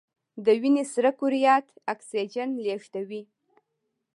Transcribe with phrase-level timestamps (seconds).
[0.45, 3.21] د وینې سره کرویات اکسیجن لیږدوي